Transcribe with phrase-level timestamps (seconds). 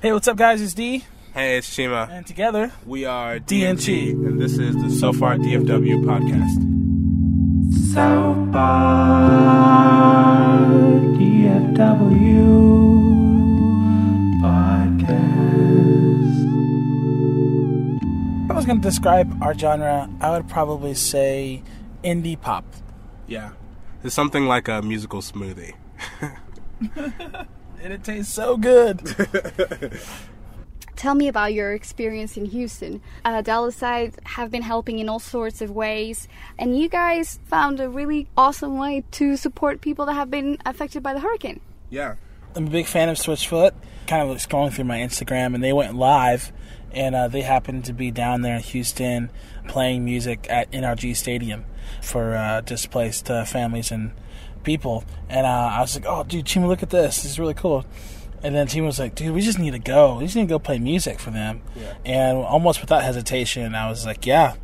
[0.00, 0.60] Hey, what's up, guys?
[0.60, 1.04] It's D,
[1.34, 2.08] Hey, it's Chima.
[2.08, 3.78] and together, We are DNG.
[3.78, 6.62] DNG, and this is the So Far DFW podcast.
[7.92, 10.58] So Far
[11.18, 12.46] DFW
[14.40, 16.44] podcast.
[18.44, 21.62] if I was going to describe our genre, I would probably say
[22.04, 22.64] indie pop.
[23.26, 23.50] Yeah.
[24.04, 25.74] It's something like a musical smoothie.
[27.82, 29.00] And it tastes so good.
[30.96, 33.00] Tell me about your experience in Houston.
[33.24, 36.26] Uh, Dallas side have been helping in all sorts of ways,
[36.58, 41.04] and you guys found a really awesome way to support people that have been affected
[41.04, 41.60] by the hurricane.
[41.88, 42.16] Yeah.
[42.56, 43.72] I'm a big fan of Switchfoot.
[44.08, 46.50] Kind of was scrolling through my Instagram, and they went live,
[46.92, 49.30] and uh, they happened to be down there in Houston
[49.68, 51.64] playing music at NRG Stadium
[52.02, 54.12] for uh, displaced uh, families and
[54.64, 55.04] people.
[55.28, 57.22] And uh, I was like, "Oh, dude, Chima, look at this!
[57.22, 57.84] This is really cool."
[58.42, 60.16] And then Chima was like, "Dude, we just need to go.
[60.18, 61.62] We just need to go play music for them."
[62.04, 64.56] And almost without hesitation, I was like, "Yeah,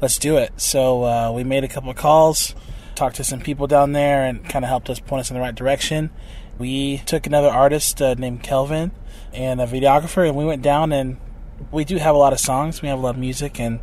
[0.00, 2.54] let's do it." So uh, we made a couple of calls,
[2.94, 5.40] talked to some people down there, and kind of helped us point us in the
[5.40, 6.10] right direction.
[6.58, 8.92] We took another artist uh, named Kelvin
[9.32, 11.18] and a videographer, and we went down and
[11.70, 12.82] we do have a lot of songs.
[12.82, 13.80] We have a lot of music, and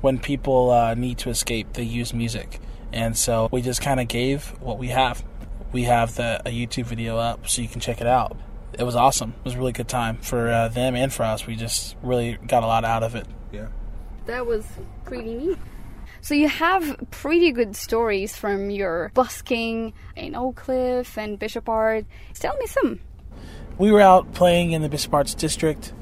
[0.00, 2.60] when people uh, need to escape, they use music.
[2.92, 5.24] And so we just kind of gave what we have.
[5.72, 8.36] We have the a YouTube video up, so you can check it out.
[8.78, 9.34] It was awesome.
[9.38, 11.46] It was a really good time for uh, them and for us.
[11.46, 13.26] We just really got a lot out of it.
[13.52, 13.68] Yeah.
[14.26, 14.64] That was
[15.04, 15.58] pretty neat.
[16.22, 22.04] So you have pretty good stories from your busking in Oak Cliff and Bishop Art.
[22.34, 23.00] Tell me some.
[23.78, 25.92] we were out playing in the Bishop Arts District.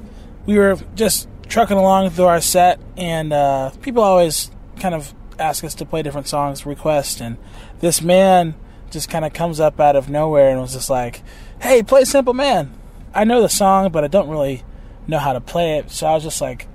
[0.45, 5.63] We were just trucking along through our set, and uh, people always kind of ask
[5.63, 7.37] us to play different songs, request, and
[7.79, 8.55] this man
[8.91, 11.21] just kind of comes up out of nowhere and was just like,
[11.61, 12.73] "Hey, play Simple Man."
[13.13, 14.63] I know the song, but I don't really
[15.07, 16.67] know how to play it, so I was just like,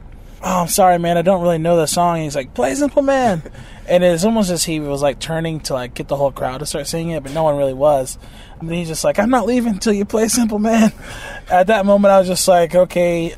[0.42, 1.16] "Oh, I'm sorry, man.
[1.16, 3.42] I don't really know the song." And he's like, "Play Simple Man,"
[3.88, 6.66] and it's almost as he was like turning to like get the whole crowd to
[6.66, 8.18] start singing it, but no one really was.
[8.60, 10.92] And then he's just like, "I'm not leaving until you play Simple Man."
[11.48, 13.34] At that moment, I was just like, "Okay,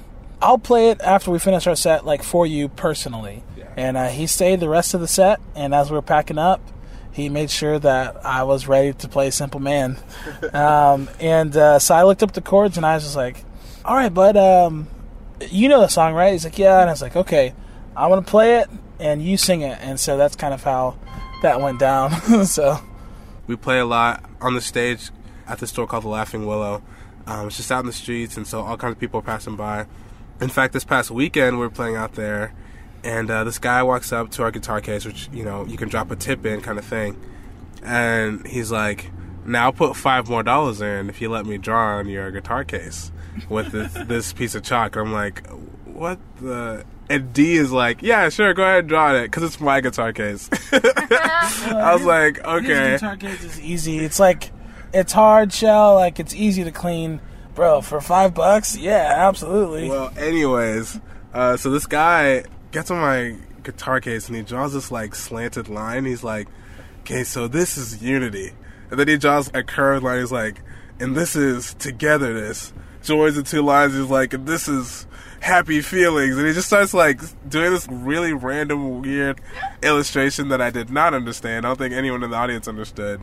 [0.47, 3.43] I'll play it after we finish our set, like for you personally."
[3.77, 6.61] And uh, he stayed the rest of the set, and as we were packing up,
[7.13, 9.99] he made sure that I was ready to play Simple Man.
[10.53, 13.45] um, and uh, so I looked up the chords, and I was just like,
[13.85, 14.87] "All right, bud, um,
[15.51, 17.53] you know the song, right?" He's like, "Yeah," and I was like, "Okay,
[17.97, 18.71] I'm gonna play it,
[19.01, 20.97] and you sing it." And so that's kind of how
[21.43, 22.13] that went down.
[22.47, 22.79] so
[23.49, 25.11] We play a lot on the stage
[25.49, 26.83] at the store called the Laughing Willow.
[27.27, 29.57] Um, it's just out in the streets, and so all kinds of people are passing
[29.57, 29.87] by.
[30.41, 32.53] In fact, this past weekend we were playing out there,
[33.03, 35.89] and uh, this guy walks up to our guitar case, which you know you can
[35.89, 37.21] drop a tip in, kind of thing,
[37.83, 39.11] and he's like,
[39.45, 43.13] "Now put five more dollars in if you let me draw on your guitar case
[43.49, 45.47] with this, this piece of chalk." I'm like,
[45.85, 49.45] "What the?" And D is like, "Yeah, sure, go ahead and draw on it because
[49.45, 53.99] it's my guitar case." I was like, "Okay." His guitar case is easy.
[54.01, 54.51] It's like
[54.93, 57.21] it's hard shell, like it's easy to clean,
[57.57, 57.81] bro.
[57.81, 59.89] For five bucks, yeah, absolutely.
[59.89, 61.01] Well, anyways,
[61.35, 65.69] uh, so this guy gets on my guitar case and he draws this like slanted
[65.69, 66.05] line.
[66.05, 66.47] He's like,
[67.01, 68.53] "Okay, so this is unity,"
[68.91, 70.21] and then he draws a curved line.
[70.21, 70.61] He's like,
[71.01, 72.73] "And this is togetherness."
[73.03, 73.95] Joins the two lines.
[73.95, 78.33] He's like, "And this is." Happy feelings, and he just starts like doing this really
[78.33, 79.41] random, weird
[79.83, 81.65] illustration that I did not understand.
[81.65, 83.21] I don't think anyone in the audience understood.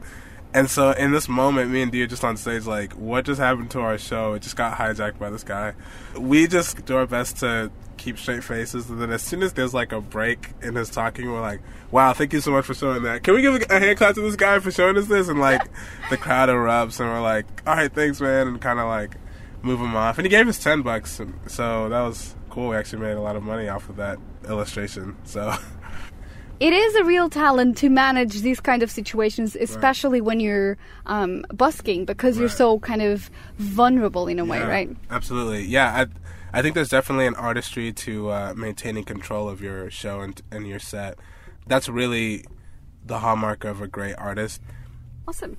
[0.53, 3.39] And so in this moment, me and Dee are just on stage, like, what just
[3.39, 4.33] happened to our show?
[4.33, 5.73] It just got hijacked by this guy.
[6.15, 9.73] We just do our best to keep straight faces, and then as soon as there's
[9.73, 13.01] like a break in his talking, we're like, wow, thank you so much for showing
[13.03, 13.23] that.
[13.23, 15.27] Can we give a hand clap to this guy for showing us this?
[15.27, 15.61] And like,
[16.09, 19.15] the crowd erupts, and we're like, all right, thanks, man, and kind of like
[19.63, 20.17] move him off.
[20.19, 22.69] And he gave us 10 bucks, so that was cool.
[22.69, 25.55] We actually made a lot of money off of that illustration, so.
[26.63, 31.45] It is a real talent to manage these kind of situations, especially when you're um,
[31.53, 34.89] busking, because you're so kind of vulnerable in a way, right?
[35.09, 35.65] Absolutely.
[35.65, 40.21] Yeah, I, I think there's definitely an artistry to uh, maintaining control of your show
[40.21, 41.19] and, and your set.
[41.67, 42.45] That's really
[43.05, 44.61] the hallmark of a great artist.
[45.27, 45.57] Awesome.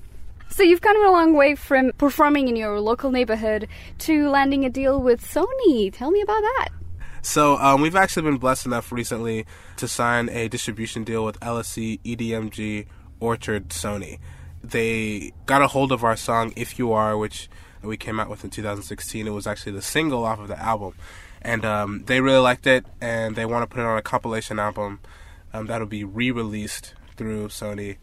[0.49, 3.67] So you've come a long way from performing in your local neighborhood
[3.99, 5.93] to landing a deal with Sony.
[5.93, 6.69] Tell me about that.
[7.25, 11.99] So um, we've actually been blessed enough recently to sign a distribution deal with LSC,
[12.03, 12.85] EDMG,
[13.19, 14.19] Orchard, Sony.
[14.63, 17.49] They got a hold of our song "If You Are," which
[17.81, 19.25] we came out with in 2016.
[19.25, 20.93] It was actually the single off of the album,
[21.41, 24.59] and um, they really liked it, and they want to put it on a compilation
[24.59, 24.99] album
[25.51, 27.97] um, that'll be re-released through Sony,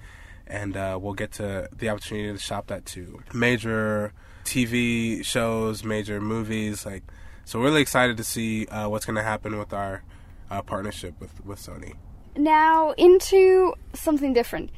[0.49, 4.13] and uh, we'll get to the opportunity to shop that to major
[4.45, 7.05] TV shows, major movies like
[7.45, 10.03] So we're really excited to see uh, what's going to happen with our
[10.51, 11.95] uh, partnership with with Sony.
[12.37, 14.71] Now, into something different.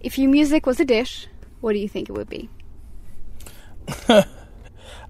[0.00, 1.28] If your music was a dish,
[1.60, 2.48] what do you think it would be?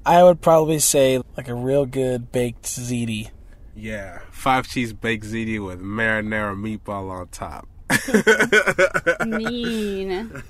[0.07, 3.31] I would probably say like a real good baked ziti.
[3.75, 7.69] Yeah, five cheese baked ziti with marinara meatball on top.
[9.27, 10.43] Mean.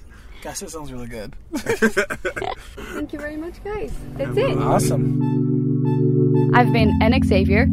[0.43, 1.35] Gosh, that sounds really good.
[1.55, 3.93] Thank you very much, guys.
[4.15, 4.57] That's it.
[4.57, 5.48] Awesome.
[6.55, 7.69] I've been Enix Xavier.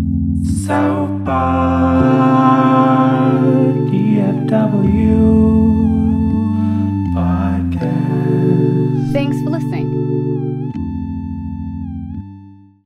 [0.65, 2.84] So far.